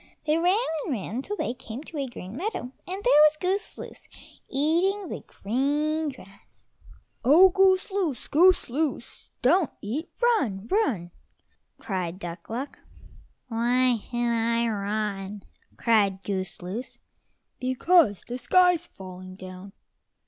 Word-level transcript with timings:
They 0.25 0.39
ran 0.39 0.57
and 0.85 0.91
ran 0.93 1.21
till 1.21 1.35
they 1.37 1.53
came 1.53 1.83
to 1.83 1.97
a 1.99 2.07
green 2.07 2.35
meadow, 2.35 2.71
and 2.87 3.03
there 3.03 3.03
was 3.05 3.37
Goose 3.39 3.77
loose 3.77 4.07
eating 4.49 5.09
the 5.09 5.21
green 5.27 6.09
grass. 6.09 6.65
"Oh, 7.23 7.49
Goose 7.49 7.91
loose, 7.91 8.27
Goose 8.27 8.67
loose, 8.67 9.29
don't 9.43 9.69
eat; 9.79 10.09
run, 10.19 10.67
run," 10.71 11.11
cried 11.79 12.17
Duck 12.17 12.49
luck. 12.49 12.79
"Why 13.47 13.99
should 14.09 14.17
I 14.17 14.67
run?" 14.69 15.43
asked 15.85 16.23
Goose 16.23 16.63
loose. 16.63 16.97
"Because 17.59 18.23
the 18.27 18.39
sky's 18.39 18.87
falling 18.87 19.35
down." 19.35 19.71